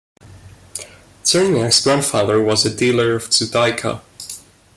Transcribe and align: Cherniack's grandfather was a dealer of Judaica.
Cherniack's 1.23 1.83
grandfather 1.83 2.41
was 2.41 2.65
a 2.65 2.75
dealer 2.75 3.13
of 3.13 3.25
Judaica. 3.29 4.01